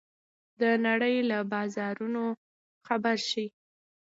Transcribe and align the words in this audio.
د 0.61 0.63
نړۍ 0.85 1.15
له 1.29 1.37
بازارونو 1.51 2.23
خبر 2.87 3.17
شئ. 3.29 3.47